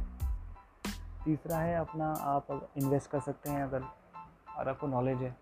तीसरा 1.26 1.58
है 1.58 1.76
अपना 1.78 2.06
आप 2.28 2.48
इन्वेस्ट 2.78 3.10
कर 3.12 3.20
सकते 3.20 3.50
हैं 3.50 3.64
अगर, 3.64 3.84
और 4.58 4.70
आपको 4.70 4.88
नॉलेज 4.88 5.18
है। 5.18 5.36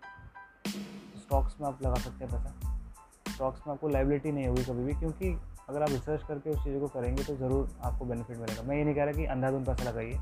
स्टॉक्स 1.18 1.60
में 1.60 1.66
आप 1.68 1.82
लगा 1.82 1.94
सकते 1.96 2.24
हैं 2.24 2.32
पैसा। 2.32 3.32
स्टॉक्स 3.32 3.66
में 3.66 3.72
आपको 3.74 3.88
लाइबिलिटी 3.88 4.32
नहीं 4.32 4.46
होगी 4.48 4.64
कभी 4.64 4.84
भी, 4.84 4.94
क्योंकि 4.94 5.38
अगर 5.68 5.82
आप 5.82 5.88
रिसर्च 5.90 6.22
करके 6.28 6.50
उस 6.50 6.64
चीज़ों 6.64 6.80
को 6.80 6.88
करेंगे 6.90 7.24
तो 7.24 7.36
ज़रूर 7.36 7.70
आपको 7.82 8.04
बेनिफिट 8.04 8.36
मिलेगा। 8.36 8.62
मैं 8.62 8.76
ये 8.76 8.84
नहीं 8.84 8.94
कह 8.94 9.04
रहा 9.04 9.12
कि 9.12 9.24
अंधाधुंध 9.26 9.66
पैसा 9.66 9.90
लगाइए। 9.90 10.18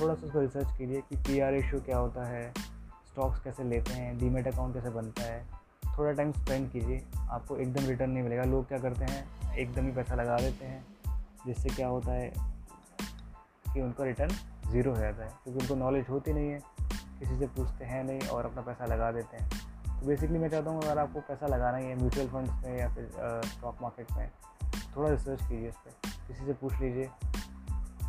थोड़ा 0.00 0.14
सा 0.14 0.26
उसको 0.26 0.40
रिसर्च 0.40 0.76
कीजिए 0.78 1.00
कि 1.00 1.16
पी 1.18 1.38
आर 1.40 1.52
रेशियो 1.52 1.80
क्या 1.80 1.98
होता 1.98 2.26
है 2.26 2.50
स्टॉक्स 2.52 3.42
कैसे 3.44 3.64
लेते 3.64 3.92
हैं 3.92 4.16
डीमेट 4.18 4.46
अकाउंट 4.48 4.74
कैसे 4.74 4.90
बनता 4.90 5.22
है। 5.22 5.44
थोड़ा 5.98 6.12
टाइम 6.12 6.32
स्पेंड 6.32 6.70
कीजिए, 6.72 7.02
आपको 7.20 7.56
एकदम 7.56 7.86
रिटर्न 7.86 8.10
नहीं 8.10 8.22
मिलेगा। 8.22 8.42
लोग 8.44 8.66
क्या 8.68 8.78
करते 8.78 9.04
हैं, 9.04 9.54
एकदम 9.56 9.84
ही 9.84 9.92
पैसा 9.92 10.14
लगा 10.14 10.36
देते 10.38 10.64
हैं। 10.64 10.84
जिससे 11.46 11.68
क्या 11.68 11.88
होता 11.88 12.12
है 12.12 12.32
कि 13.74 13.80
उनका 13.80 14.04
रिटर्न 14.04 14.34
ज़ीरो 14.70 14.90
हो 14.90 14.98
जाता 14.98 15.24
है, 15.24 15.30
क्योंकि 15.44 15.60
उनको 15.60 15.74
नॉलेज 15.74 16.08
होती 16.08 16.32
नहीं 16.32 16.50
है, 16.50 16.60
किसी 17.18 17.38
से 17.38 17.46
पूछते 17.46 17.84
हैं 17.84 18.02
नहीं 18.04 18.28
और 18.28 18.46
अपना 18.46 18.62
पैसा 18.62 18.86
लगा 18.86 19.10
देते 19.12 19.36
हैं। 19.36 19.48
तो 20.00 20.06
बेसिकली 20.06 20.38
मैं 20.38 20.48
चाहता 20.48 20.70
हूँ 20.70 20.82
अगर 20.82 20.98
आपको 20.98 21.20
पैसा 21.20 21.46
लगाना 21.46 21.76
ही 21.76 21.86
है 21.86 21.96
म्यूचुअल 21.96 22.28
फंड्स 22.28 22.64
में 22.64 22.78
या 22.78 22.88
फिर 22.94 23.10
स्टॉक 23.46 23.78
मार्केट 23.82 24.12
में, 24.12 24.30
थोड़ा 24.96 25.10
रिसर्च 25.10 25.48
कीजिए 25.48 25.68
इस 25.68 25.76
पर 25.76 26.10
किसी 26.28 26.46
से 26.46 26.52
पूछ 26.52 26.72
लीजिए, 26.72 27.10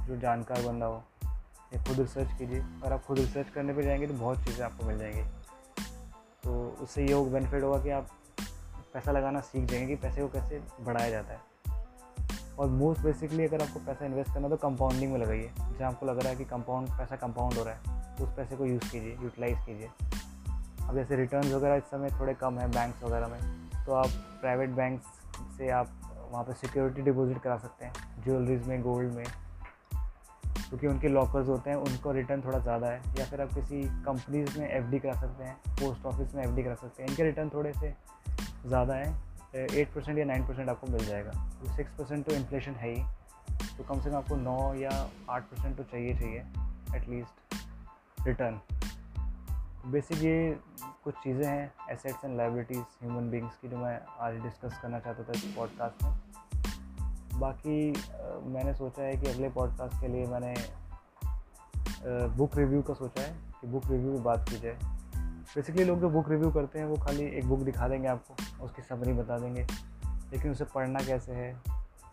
जो 0.08 0.18
जानकार 0.18 0.62
बंदा 0.62 0.86
हो, 0.86 1.04
या 1.74 1.84
खुद 1.84 2.00
रिसर्च 2.00 2.38
कीजिए। 2.38 2.60
अगर 2.60 2.94
आप 2.94 3.04
खुद 3.06 3.20
रिसर्च 3.20 3.50
करने 3.50 3.74
पर 3.74 3.84
जाएँगे 3.84 4.08
तो 4.08 4.14
बहुत 4.14 4.46
चीज़ें 4.46 4.66
आपको 4.66 4.86
मिल 4.86 4.98
जाएँगी। 4.98 5.24
तो 6.44 6.78
उससे 6.82 7.06
ये 7.06 7.24
बेनिफिट 7.32 7.64
होगा 7.64 7.84
कि 7.84 7.90
आप 7.90 8.08
पैसा 8.94 9.12
लगाना 9.12 9.40
सीख 9.42 9.66
जाएँगे 9.66 9.88
कि 9.88 10.02
पैसे 10.02 10.22
को 10.22 10.28
कैसे 10.28 10.62
बढ़ाया 10.82 11.10
जाता 11.10 11.34
है। 11.34 11.40
और 12.60 12.68
मोस्ट 12.68 13.02
बेसिकली 13.02 13.46
अगर 13.46 13.62
आपको 13.62 13.80
पैसा 13.80 14.06
इन्वेस्ट 14.06 14.34
करना 14.34 14.50
तो 14.50 14.58
कंपाउंडिंग 14.58 15.12
में 15.12 15.20
लगाइए। 15.20 15.52
जैसे 15.60 15.84
आपको 15.84 16.06
लग 16.06 16.20
रहा 16.20 16.30
है 16.30 16.36
कि 16.36 16.46
कंपाउंड 16.46 16.90
पैसा 16.90 17.16
कंपाउंड 17.16 17.54
हो 17.54 17.64
रहा 17.64 17.74
है 17.74 18.16
तो 18.18 18.24
उस 18.24 18.36
पैसे 18.38 18.56
को 18.56 18.66
यूज़ 18.66 18.92
कीजिए 18.92 19.18
यूटिलाइज़ 19.24 19.66
कीजिए। 19.66 19.90
अब 20.88 20.96
जैसे 20.96 21.16
रिटर्न 21.16 21.54
वगैरह 21.54 21.76
इस 21.76 21.84
समय 21.84 22.10
थोड़े 22.20 22.34
कम 22.34 22.60
है 22.60 22.68
बैंक्स 22.72 23.04
वगैरह 23.04 23.28
में 23.28 23.40
तो 23.86 23.94
आप 23.94 24.10
प्राइवेट 24.42 24.70
बैंक 24.70 25.02
से 25.58 25.70
आप 25.72 25.92
वहाँ 26.32 26.44
पर 26.44 26.54
सिक्योरिटी 26.54 27.02
डिपॉजिट 27.02 27.42
करा 27.42 27.58
सकते 27.58 27.86
हैं 27.86 28.24
ज्वेलरीज 28.24 28.68
में 28.68 28.82
गोल्ड 28.82 29.14
में। 29.14 29.26
क्योंकि 30.70 30.88
उनके 30.88 31.08
लॉकर्स 31.08 31.48
होते 31.48 31.70
हैं, 31.70 31.78
उनको 31.78 32.12
रिटर्न 32.12 32.42
थोड़ा 32.42 32.58
ज़्यादा 32.60 32.88
है, 32.88 33.02
या 33.20 33.26
फिर 33.26 33.42
आप 33.42 33.54
किसी 33.54 33.82
कंपनीज़ 34.06 34.60
में 34.60 34.68
एफडी 34.70 35.00
करा 35.00 35.14
सकते 35.14 35.44
हैं 35.44 35.56
पोस्ट 35.72 36.06
ऑफ़िस 36.06 36.34
में 36.36 36.44
एफडी 36.44 36.64
करा 36.64 36.76
सकते 36.76 37.04
हैं। 37.04 37.10
इनके 37.10 37.24
रिटर्न 37.24 37.50
थोड़े 37.50 37.72
से 37.74 37.94
ज़्यादा 38.66 38.94
हैं। 38.94 39.27
एट 39.58 39.94
परसेंट 39.94 40.18
या 40.18 40.26
नाइन 40.26 40.48
परसेंट 40.48 40.70
आपको 40.70 40.88
मिल 40.88 41.06
जाएगा। 41.06 41.32
तो 41.32 41.76
सिक्स 41.76 41.92
परसेंट 41.92 42.26
तो 42.26 42.36
इन्फ्लेशन 42.36 42.72
है 42.72 42.94
ही। 42.94 43.04
तो 43.78 43.84
कम 43.84 44.02
से 44.02 44.10
कम 44.10 44.16
आपको 44.16 44.36
नौ 44.36 44.74
या 44.74 45.10
आठ 45.30 45.44
परसेंट 45.44 45.78
तो 45.78 45.84
चाहिए 45.84 46.14
चाहिए 46.20 46.46
एटलीस्ट 46.96 48.28
रिटर्न 48.28 48.60
बेसिक 49.92 50.24
ये 50.24 50.60
कुछ 51.04 51.14
चीज़ें 51.14 51.46
हैं 51.46 51.72
assets 51.92 52.26
and 52.26 52.38
liabilities 52.38 52.80
human 53.04 53.30
beings 53.30 53.58
की 53.58 53.68
जो 53.70 53.78
मैं 53.78 54.00
आज 54.20 54.40
डिस्कस 54.44 54.80
करना 54.82 55.00
चाहता 55.00 55.24
था 55.24 55.32
इस 55.36 55.44
पॉडकास्ट 55.58 56.04
में। 56.04 57.40
बाकी 57.40 57.92
मैंने 58.54 58.74
सोचा 58.74 59.04
है 59.04 59.16
कि 59.16 59.28
अगले 59.28 59.50
पॉडकास्ट 59.50 60.02
के 60.02 60.08
लिए 60.08 60.26
मैंने 60.26 60.54
बुक 62.38 62.58
रिव्यू 62.58 62.82
का 62.82 62.94
सोचा 62.94 63.22
है 63.22 63.36
कि 63.62 63.68
बुक 63.68 63.88
रिव्यू 63.92 64.14
की 64.14 64.20
बात 64.24 64.50
की 64.50 64.60
जाए। 64.60 64.97
बेसिकली 65.56 65.84
लोग 65.84 66.00
जो 66.00 66.10
बुक 66.10 66.30
रिव्यू 66.30 66.52
करते 66.52 66.80
हैं, 66.80 66.86
वो 66.86 66.96
खाली 66.96 67.24
एक 67.24 67.46
बुक 67.46 67.60
दिखा 67.60 67.88
देंगे 67.88 68.08
आपको, 68.08 68.64
उसकी 68.66 68.82
समरी 68.82 69.14
बता 69.14 69.40
देंगे। 69.40 69.68
लेकिन 70.34 70.52
उसे 70.52 70.64
पढ़ना 70.64 71.00
कैसे 71.00 71.32
है? 71.32 71.62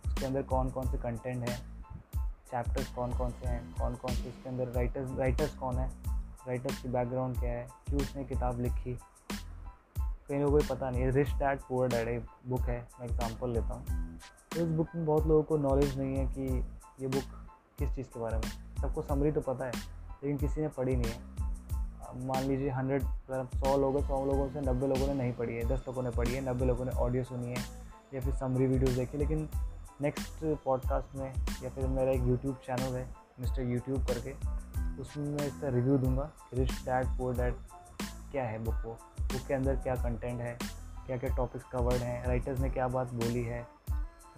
उसके 0.07 0.27
अंदर 0.27 0.43
कौन 0.43 0.71
कौन 0.71 0.91
से 0.91 0.99
कंटेंट 0.99 1.49
हैं? 1.49 1.85
चैप्टर्स 2.47 2.89
कौन 2.89 3.13
कौन 3.19 3.31
से 3.31 3.49
हैं? 3.49 3.75
कौन 3.75 3.95
कौन 3.95 4.13
से 4.15 4.29
उसके 4.29 4.49
अंदर 4.49 4.69
राइटर्स 4.69 5.19
राइटर्स 5.19 5.55
कौन 5.55 5.77
है? 5.77 5.91
राइटर्स 6.49 6.83
की 6.83 6.89
बैकग्राउंड 6.89 7.41
क्या 7.41 7.51
है? 7.51 7.69
क्यों 7.87 8.01
उसने 8.01 8.25
किताब 8.25 8.61
लिखी? 8.61 8.99
कई 10.01 10.39
लोगों 10.39 10.61
को 10.61 10.75
पता 10.75 10.91
नहीं 10.91 11.03
है। 11.03 11.11
रिच 11.11 11.31
डैड 11.31 11.61
पुअर 11.61 11.89
डैड 11.89 12.09
एक 12.09 12.27
बुक 12.47 12.61
है, 12.61 12.89
मैं 13.01 13.09
एग्जांपल 13.09 13.51
लेता 13.51 13.75
हूँ। 13.75 13.87
तो 14.53 14.61
इस 14.61 14.69
बुक 14.69 14.89
में 14.97 15.07
बहुत 15.07 15.27
लोगों 15.27 15.43
को 15.43 15.57
नॉलेज 15.57 15.99
नहीं 15.99 16.17
है 16.17 16.27
कि 16.27 16.65
ये 17.01 17.07
बुक 17.07 17.49
किस 17.79 17.91
चीज़ 17.91 18.07
के 18.07 18.21
बारे 18.21 18.37
में। 18.37 18.77
सबको 18.83 19.03
समरी 19.03 19.33
तो 19.33 19.41
पता 19.41 19.65
है, 19.65 19.73
लेकिन 20.25 20.37
किसी 20.37 20.61
ने 20.61 20.69
पढ़ी 20.69 20.97
नहीं 20.97 21.13
है। 21.13 21.44
मान 22.25 22.45
लीजिए 22.45 22.71
हंड्रेड, 22.71 23.03
अगर 23.03 23.45
सौ 23.55 23.77
लोग, 23.77 24.01
सौ 24.01 24.25
लोगों 24.25 24.49
से 24.49 24.61
नब्बे 24.61 24.87
लोगों 24.87 25.07
ने 25.07 25.15
नहीं 25.15 25.33
पढ़ी 25.33 25.57
है, 25.57 25.65
दस 25.65 25.85
लोगों 25.89 26.03
ने 26.03 26.11
पढ़ी 26.11 26.35
है, 26.35 26.41
नब्बे 26.51 26.65
लोगों 26.65 26.85
ने 26.85 26.91
ऑडियो 26.91 27.25
सुनी 27.25 27.47
है, 27.47 27.65
या 28.15 28.21
फिर 28.21 28.35
समरी 28.35 28.67
वीडियोज़ 28.67 28.97
देखी 28.97 29.19
लेकिन 29.19 29.49
नेक्स्ट 30.03 30.45
पॉडकास्ट 30.65 31.17
में, 31.17 31.33
या 31.63 31.71
फिर 31.71 31.87
मेरा 31.87 32.13
एक 32.13 32.23
यूट्यूब 32.23 32.57
चैनल 32.67 32.97
है 32.97 33.09
मिस्टर 33.41 33.63
यूट्यूब 33.63 34.07
करके, 34.07 34.33
उसमें 35.03 35.27
मैं 35.27 35.47
इसका 35.47 35.69
रिव्यू 35.69 35.99
दूँगा 35.99 36.31
रिच 36.55 36.73
डैड 36.85 37.07
पोर 37.19 37.37
डैड 37.37 37.55
क्या 38.33 38.45
है 38.45 38.59
बुक 38.65 38.83
वो 38.85 38.97
बुक 39.21 39.47
के 39.49 39.55
अंदर 39.55 39.77
क्या 39.77 39.95
कंटेंट 39.95 40.41
है 40.41 40.57
क्या 41.07 41.17
क्या 41.17 41.35
टॉपिक्स 41.37 41.65
कवर्ड 41.73 42.03
हैं 42.03 42.27
राइटर्स 42.27 42.61
ने 42.61 42.71
क्या 42.71 42.89
बात 42.89 43.13
बोली 43.15 43.43
है 43.45 43.67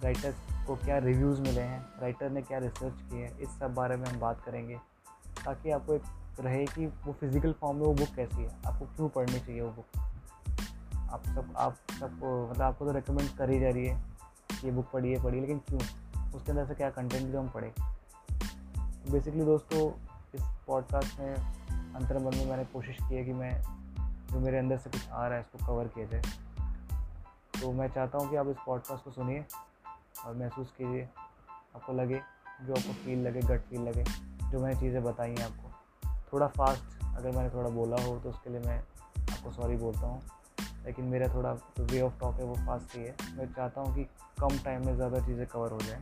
राइटर्स 0.03 0.65
को 0.67 0.75
क्या 0.75 0.97
रिव्यूज़ 0.97 1.41
मिले 1.41 1.61
हैं 1.61 1.79
राइटर 2.01 2.29
ने 2.29 2.41
क्या 2.41 2.57
रिसर्च 2.57 3.01
की 3.01 3.21
है, 3.21 3.31
इस 3.41 3.49
सब 3.49 3.73
बारे 3.73 3.95
में 3.95 4.05
हम 4.05 4.19
बात 4.19 4.41
करेंगे, 4.45 4.75
ताकि 5.45 5.71
आपको 5.71 5.93
एक 5.93 6.03
रहे 6.39 6.65
कि 6.65 6.85
वो 6.85 7.13
फ़िज़िकल 7.13 7.53
फॉर्म 7.53 7.77
में 7.77 7.85
वो 7.85 7.93
बुक 7.93 8.15
कैसी 8.15 8.41
है? 8.41 8.49
आपको 8.65 8.85
क्यों 8.85 9.09
पढ़नी 9.09 9.39
चाहिए 9.39 9.61
वो 9.61 9.69
बुक 9.69 9.85
आप 11.11 11.23
सब, 11.25 11.53
आप 11.57 11.75
सबको 11.99 12.49
मतलब 12.49 12.61
आपको 12.61 12.85
तो 12.85 12.91
रिकमेंड 12.91 13.29
कर 13.29 13.49
ही 13.49 13.59
जा 13.59 13.69
रही 13.69 13.87
है 13.87 14.03
कि 14.51 14.67
ये 14.67 14.73
बुक 14.73 14.91
पढ़िए 14.91 15.19
पढ़िए, 15.19 15.41
लेकिन 15.41 15.59
क्यों? 15.59 15.79
उसके 16.35 16.51
अंदर 16.51 16.65
से 16.65 16.75
क्या 16.75 16.89
कंटेंट 16.89 17.31
जो 17.31 17.39
हम 17.39 17.49
पढ़े? 17.49 17.73
बेसिकली 19.11 19.45
दोस्तों, 19.45 19.91
इस 20.35 20.41
पॉडकास्ट 20.67 21.19
में 21.19 21.35
अंतरमन 21.95 22.37
में 22.37 22.45
मैंने 22.45 22.65
कोशिश 22.65 22.97
की 22.97 23.15
है 23.15 23.23
कि 23.25 23.33
मैं, 23.33 23.61
जो 24.31 24.39
मेरे 24.39 24.57
अंदर 24.57 24.77
से 24.77 24.89
कुछ 24.89 25.09
आ 25.09 25.27
रहा 25.27 25.35
है, 25.35 25.41
इसको 25.41 25.65
कवर 25.67 25.87
किया 25.87 26.05
जाए। 26.05 26.21
तो 27.61 27.71
मैं 27.71 27.87
चाहता 27.87 28.17
हूँ 28.17 28.29
कि 28.29 28.35
आप 28.35 28.47
इस 28.47 28.57
पॉडकास्ट 28.65 29.03
को 29.03 29.11
सुनिए 29.11 29.45
और 30.25 30.35
महसूस 30.35 30.73
कीजिए। 30.77 31.09
आपको 31.75 31.93
लगे, 31.93 32.21
जो 32.61 32.73
आपको 32.73 32.93
फील 32.93 33.27
लगे 33.27 33.39
गट 33.39 33.61
फील 33.61 33.81
लगे, 33.81 34.03
जो 34.51 34.59
मैंने 34.59 34.79
चीज़ें 34.79 35.03
बताई 35.03 35.29
हैं 35.29 35.45
आपको। 35.45 35.66
थोड़ा 36.33 36.47
फास्ट 36.47 37.03
अगर 37.17 37.31
मैंने 37.31 37.49
थोड़ा 37.49 37.69
बोला 37.69 38.01
हो 38.03 38.17
तो 38.19 38.29
उसके 38.29 38.49
लिए 38.49 38.59
मैं 38.59 38.77
आपको 38.77 39.51
सॉरी 39.51 39.77
बोलता 39.77 40.07
हूँ। 40.07 40.21
लेकिन 40.85 41.05
मेरा 41.05 41.27
थोड़ा 41.27 41.53
जो 41.53 41.83
वे 41.83 42.01
ऑफ़ 42.01 42.19
टॉक 42.19 42.35
है, 42.35 42.43
वो 42.43 42.55
फास्ट 42.55 42.95
ही 42.95 43.03
है। 43.03 43.15
मैं 43.37 43.45
चाहता 43.53 43.81
हूँ 43.81 43.93
कि 43.95 44.03
कम 44.39 44.57
टाइम 44.65 44.85
में 44.85 44.95
ज़्यादा 44.95 45.19
चीज़ें 45.19 45.45
कवर 45.47 45.71
हो 45.71 45.79
जाएँ। 45.79 46.01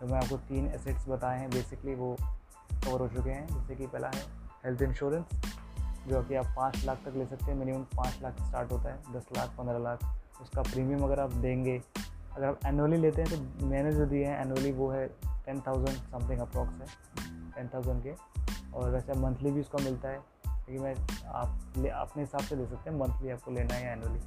तो 0.00 0.06
मैं 0.06 0.18
आपको 0.18 0.36
तीन 0.48 0.66
एसेट्स 0.66 1.08
बताए 1.08 1.38
हैं। 1.38 1.48
बेसिकली 1.50 1.94
वो 1.94 2.16
कवर 2.84 3.00
हो 3.00 3.08
चुके 3.08 3.30
हैं। 3.30 3.46
जैसे 3.46 3.76
कि 3.76 3.86
पहला 3.86 4.08
है 4.08 4.22
हेल्थ 4.64 4.82
इंश्योरेंस 4.82 5.24
जो 6.08 6.22
कि 6.22 6.34
आप 6.34 6.52
पाँच 6.56 6.84
लाख 6.84 6.98
तक 7.04 7.16
ले 7.16 7.26
सकते 7.26 7.44
हैं। 7.44 7.54
मिनिमम 7.54 7.82
पाँच 7.96 8.18
लाख 8.22 8.42
स्टार्ट 8.42 8.72
होता 8.72 8.92
है। 8.92 9.12
दस 9.12 9.26
लाख, 9.36 9.48
पंद्रह 9.58 9.78
लाख। 9.78 10.04
उसका 10.42 10.62
प्रीमियम 10.62 11.02
अगर 11.04 11.20
आप 11.20 11.32
देंगे, 11.32 11.80
अगर 12.36 12.46
आप 12.46 12.66
एनुअली 12.66 12.96
लेते 12.96 13.22
हैं 13.22 13.30
तो 13.30 13.66
मैंने 13.66 13.92
जो 13.92 14.06
दिए 14.06 14.26
हैं 14.26 14.40
एनुअली 14.40 14.72
वो 14.72 14.90
है 14.90 15.06
टेन 15.46 15.60
थाउज़ेंड 15.60 15.98
समथिंग 16.00 16.40
अप्रॉक्स 16.40 16.80
है। 16.80 16.86
टेन 17.54 17.68
थाउज़ेंड 17.74 18.02
के। 18.02 18.14
और 18.78 18.90
वैसे 18.90 19.12
मंथली 19.12 19.50
भी 19.50 19.60
उसका 19.60 19.84
मिलता 19.84 20.08
है 20.08 20.18
लेकिन 20.18 20.82
मैं 20.82 20.94
आप 21.26 21.74
ले, 21.78 21.88
अपने 21.88 22.22
हिसाब 22.22 22.40
से 22.40 22.56
ले 22.56 22.66
सकते 22.66 22.90
हैं 22.90 22.98
मंथली 22.98 23.30
आपको 23.30 23.50
लेना 23.50 23.74
है 23.74 23.86
या 23.86 23.92
एनुअली 23.92 24.20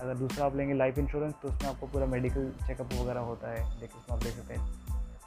अगर 0.00 0.14
दूसरा 0.14 0.46
आप 0.46 0.56
लेंगे 0.56 0.74
लाइफ 0.74 0.98
इंश्योरेंस 0.98 1.34
तो 1.42 1.48
उसमें 1.48 1.68
आपको 1.70 1.86
पूरा 1.86 2.06
मेडिकल 2.06 2.52
चेकअप 2.66 2.92
वगैरह 2.94 3.20
होता 3.20 3.50
है 3.50 3.80
देखिए 3.80 4.00
उसमें 4.00 4.16
आप 4.16 4.22
देख 4.24 4.34
सकते 4.34 4.54
हैं। 4.54 4.66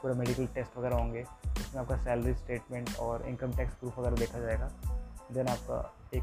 पूरा 0.02 0.14
मेडिकल 0.14 0.46
टेस्ट 0.46 0.78
वगैरह 0.78 0.96
होंगे 0.96 1.22
उसमें 1.22 1.82
आपका 1.82 1.96
सैलरी 1.96 2.34
स्टेटमेंट 2.34 2.96
और 2.96 3.26
इनकम 3.26 3.52
टैक्स 3.52 3.74
प्रूफ 3.74 3.98
वगैरह 3.98 4.16
देखा 4.16 4.38
जाएगा। 4.38 4.70
देन 5.32 5.48
आपका 5.48 5.94
एक 6.14 6.22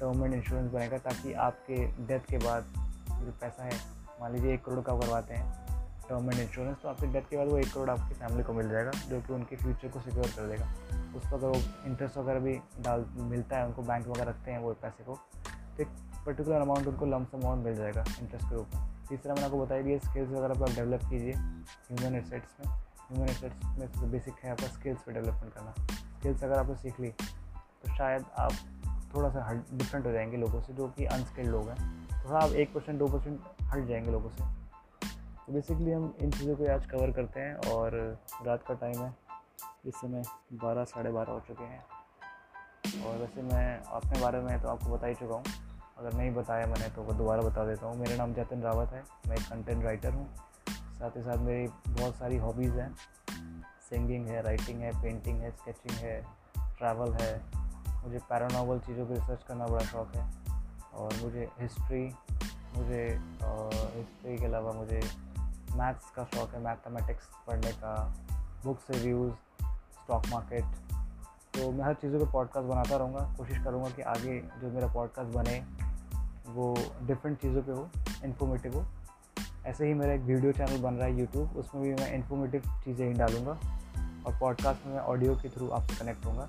गवर्नमेंट 0.00 0.34
इंश्योरेंस 0.34 0.72
बनेगा, 0.72 0.98
ताकि 0.98 1.32
आपके 1.32 1.86
डेथ 2.06 2.20
के 2.20 2.38
बाद 2.38 2.64
जो 3.24 3.32
पैसा 3.40 3.64
है, 3.64 3.76
मान 4.20 4.32
लीजिए 4.32 4.54
एक 4.54 4.64
करोड़ 4.64 4.80
का 4.80 4.98
करवाते 5.00 5.34
हैं 5.34 5.63
गवर्नमेंट 6.10 6.40
इंश्योरेंस 6.40 6.76
तो 6.82 6.88
आपकी 6.88 7.06
डेथ 7.06 7.28
के 7.30 7.36
बाद 7.36 7.48
वो 7.48 7.58
एक 7.58 7.72
करोड़ 7.72 7.90
आपकी 7.90 8.14
फैमिली 8.14 8.42
को 8.44 8.52
मिल 8.52 8.68
जाएगा, 8.68 8.90
जो 8.90 9.20
कि 9.20 9.32
उनके 9.32 9.56
फ्यूचर 9.56 9.88
को 9.88 10.00
सिक्योर 10.00 10.26
कर 10.26 10.48
देगा। 10.48 10.72
उस 11.16 11.22
पर 11.22 11.34
अगर 11.34 11.46
वो 11.46 11.60
इंटरेस्ट 11.86 12.16
वगैरह 12.18 12.40
भी 12.40 12.54
डाल, 12.80 13.04
मिलता 13.16 13.56
है, 13.56 13.66
उनको 13.66 13.82
बैंक 13.82 14.06
वगैरह 14.08 14.30
रखते 14.30 14.50
हैं 14.50 14.58
वो 14.58 14.72
पैसे 14.82 15.04
को 15.04 15.18
तो 15.76 15.82
एक 15.82 15.88
पर्टिकुलर 16.26 16.60
अमाउंट 16.60 16.86
उनको 16.86 17.06
लम्स 17.06 17.34
अमाउंट 17.34 17.64
मिल 17.64 17.76
जाएगा 17.76 18.04
इंटरेस्ट 18.20 18.48
के 18.50 18.56
ऊपर। 18.56 18.92
तीसरा 19.08 19.34
मैंने 19.34 19.46
आपको 19.46 19.60
बताया 19.60 19.82
दिया 19.82 19.98
स्किल्स 20.00 20.30
वगैरह 20.30 20.62
आप 20.62 20.70
डेवलप 20.70 21.00
कीजिए 21.10 21.32
ह्यूमन 21.32 22.16
एसेट्स 22.16 22.56
में। 22.60 22.72
ह्यूमन 23.00 23.28
एसेट्स 23.28 23.64
में 23.78 23.86
सबसे 23.86 24.06
बेसिक 24.06 24.34
है 24.44 24.50
आपका 24.50 24.66
स्किल्स 24.68 25.02
पर 25.02 25.12
डेवलपमेंट 25.12 25.52
करना। 25.54 25.74
स्किल्स 26.18 26.44
अगर 26.44 26.58
आपने 26.58 26.74
सीख 26.74 27.00
ली 27.00 27.08
तो 27.08 27.94
शायद 27.96 28.24
आप 28.38 28.52
थोड़ा 29.14 29.28
सा 29.30 29.44
हट 29.48 29.64
डिफरेंट 29.72 30.06
हो 30.06 30.12
जाएँगे 30.12 30.36
लोगों 30.36 30.60
से, 30.60 30.72
जो 30.72 30.86
कि 30.88 31.04
अनस्किल्ड 31.06 31.50
लोग 31.50 31.68
हैं। 31.68 32.24
थोड़ा 32.24 32.38
आप 32.38 32.52
एक 32.52 32.72
परसेंट 32.74 32.98
दो 32.98 33.08
परसेंट 33.08 33.40
हट 33.62 33.86
जाएँगे 33.86 34.10
लोगों 34.10 34.30
से। 34.30 34.63
तो 35.46 35.52
बेसिकली 35.52 35.90
हम 35.92 36.04
इन 36.20 36.30
चीज़ों 36.30 36.54
को 36.56 36.72
आज 36.72 36.86
कवर 36.86 37.10
करते 37.12 37.40
हैं 37.40 37.54
और 37.70 37.94
रात 38.46 38.62
का 38.68 38.74
टाइम 38.74 38.98
है, 38.98 39.12
इस 39.86 39.94
समय 39.94 40.22
बारह, 40.52 40.84
साढ़े 40.84 41.10
बारह 41.10 41.32
हो 41.32 41.40
चुके 41.40 41.64
हैं। 41.64 41.82
और 43.06 43.16
वैसे 43.18 43.42
मैं 43.42 43.80
अपने 43.80 44.20
बारे 44.20 44.40
में 44.40 44.62
तो 44.62 44.68
आपको 44.68 44.90
बता 44.90 45.06
ही 45.06 45.14
चुका 45.14 45.34
हूँ। 45.34 45.44
अगर 45.98 46.12
नहीं 46.12 46.30
बताया 46.34 46.66
मैंने 46.66 46.88
तो 46.88 47.12
दोबारा 47.12 47.42
बता 47.42 47.64
देता 47.64 47.86
हूँ। 47.86 47.96
मेरा 47.96 48.16
नाम 48.16 48.32
जतिन 48.34 48.62
रावत 48.62 48.92
है, 48.92 49.02
मैं 49.28 49.36
एक 49.36 49.42
कंटेंट 49.42 49.84
राइटर 49.84 50.12
हूँ। 50.12 50.26
साथ 50.68 51.16
ही 51.16 51.22
साथ 51.22 51.36
मेरी 51.36 51.66
बहुत 51.88 52.16
सारी 52.16 52.36
हॉबीज़ 52.36 52.72
हैं। 52.72 52.94
सिंगिंग 53.88 54.26
है 54.28 54.42
राइटिंग 54.42 54.80
है 54.80 54.92
पेंटिंग 55.02 55.40
है 55.40 55.50
स्केचिंग 55.50 55.98
है 55.98 56.20
ट्रैवल 56.58 57.12
है। 57.12 57.34
मुझे 58.04 58.18
पैरानॉवल 58.18 58.78
चीज़ों 58.78 59.06
पर 59.06 59.14
रिसर्च 59.14 59.42
करना 59.42 59.66
बड़ा 59.66 59.84
शौक़ 59.84 60.16
है। 60.16 60.24
और 60.94 61.14
मुझे 61.22 61.48
हिस्ट्री 61.60 62.04
मुझे 62.76 63.02
हिस्ट्री 63.42 64.36
के 64.38 64.44
अलावा 64.44 64.72
मुझे 64.72 65.00
मैथ्स 65.76 66.10
का 66.16 66.24
शौक़ 66.24 66.54
है 66.54 66.62
मैथमेटिक्स 66.64 67.28
पढ़ने 67.46 67.72
का 67.74 67.94
बुक्स 68.64 68.90
रिव्यूज़ 68.90 69.32
स्टॉक 69.94 70.26
मार्केट 70.30 70.64
तो 71.54 71.70
मैं 71.72 71.84
हर 71.84 71.94
चीज़ों 71.94 72.18
पर 72.20 72.30
पॉडकास्ट 72.32 72.68
बनाता 72.68 72.96
रहूँगा। 72.96 73.20
कोशिश 73.38 73.58
करूँगा 73.64 73.88
कि 73.88 74.02
आगे 74.02 74.38
जो 74.60 74.70
मेरा 74.70 74.86
पॉडकास्ट 74.92 75.34
बने, 75.34 75.58
वो 76.46 76.74
डिफरेंट 77.02 77.38
चीज़ों 77.40 77.62
पे 77.62 77.72
हो 77.72 77.88
इन्फॉर्मेटिव 78.24 78.76
हो. 78.78 78.84
ऐसे 79.66 79.86
ही 79.86 79.94
मेरा 79.94 80.12
एक 80.12 80.20
वीडियो 80.20 80.52
चैनल 80.52 80.82
बन 80.82 80.94
रहा 80.94 81.06
है 81.06 81.18
यूट्यूब 81.18 81.56
उसमें 81.56 81.82
भी 81.82 81.94
मैं 81.94 82.12
इन्फॉर्मेटिव 82.14 82.62
चीज़ें 82.84 83.06
ही 83.06 83.12
डालूँगा 83.14 83.52
और 84.26 84.38
पॉडकास्ट 84.40 84.86
में 84.86 84.94
मैं 84.94 85.02
ऑडियो 85.02 85.36
के 85.36 85.48
थ्रू 85.48 85.68
आपसे 85.70 85.96
कनेक्ट 85.96 86.26
होऊँगा। 86.26 86.48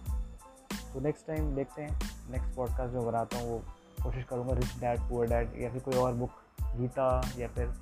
तो 0.94 1.00
नेक्स्ट 1.00 1.28
टाइम 1.28 1.56
देखते 1.56 1.82
हैं 1.82 2.00
नेक्स्ट 2.32 2.56
पॉडकास्ट 2.56 2.94
जो 2.94 3.02
बनाता 3.02 3.38
हूँ, 3.38 3.50
वो 3.50 3.60
कोशिश 4.04 4.24
करूँगा 4.24 4.54
रिच 4.54 4.80
डैड 4.80 5.10
पुअर 5.10 5.28
डैड 5.28 5.62
या 5.62 5.72
फिर 5.72 5.82
कोई 5.82 5.96
और 5.96 6.14
बुक 6.14 6.32
गीता 6.76 7.10
या 7.38 7.48
फिर 7.48 7.74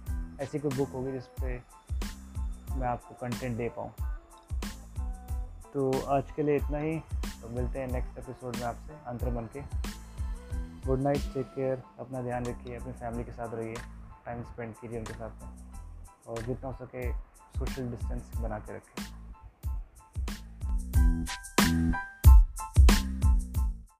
ऐसी 0.41 0.59
कोई 0.59 0.71
बुक 0.77 0.89
होगी 0.89 1.11
जिस 1.11 1.25
पर 1.25 1.63
मैं 2.71 2.87
आपको 2.87 3.15
कंटेंट 3.15 3.57
दे 3.57 3.69
पाऊँ। 3.69 3.91
तो 5.73 6.05
आज 6.07 6.31
के 6.35 6.43
लिए 6.43 6.55
इतना 6.55 6.77
ही। 6.77 6.99
तो 7.41 7.49
मिलते 7.49 7.79
हैं 7.79 7.87
नेक्स्ट 7.87 8.17
एपिसोड 8.17 8.55
में 8.55 8.63
आपसे 8.63 8.93
अंतर 9.07 9.29
बन 9.29 9.45
के। 9.45 9.61
गुड 10.87 11.01
नाइट 11.01 11.33
टेक 11.33 11.45
केयर 11.45 11.83
अपना 11.99 12.21
ध्यान 12.21 12.45
रखिए, 12.45 12.75
अपनी 12.75 12.93
फैमिली 12.93 13.23
के 13.23 13.31
साथ 13.31 13.53
रहिए 13.53 13.75
टाइम 14.25 14.43
स्पेंड 14.43 14.75
कीजिए 14.75 14.99
उनके 14.99 15.13
साथ 15.13 16.27
और 16.27 16.41
जितना 16.41 16.69
हो 16.69 16.73
सके 16.73 17.13
सोशल 17.59 17.89
डिस्टेंस 17.91 18.31
बना 18.37 18.59
के 18.59 18.75
रखें 18.75 19.12